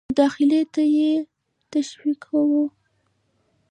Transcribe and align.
مداخلې 0.09 0.61
ته 0.73 0.83
یې 0.95 1.11
تشویقاوه. 1.71 2.63